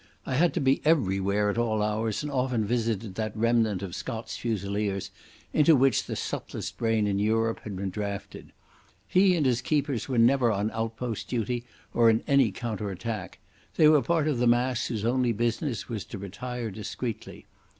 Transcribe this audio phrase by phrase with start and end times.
[0.25, 4.35] I had to be everywhere at all hours, and often visited that remnant of Scots
[4.35, 5.11] Fusiliers
[5.53, 8.51] into which the subtlest brain in Europe had been drafted.
[9.07, 13.37] He and his keepers were never on outpost duty or in any counter attack.
[13.75, 17.45] They were part of the mass whose only business was to retire discreetly.